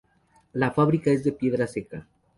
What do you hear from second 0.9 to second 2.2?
es de piedra seca.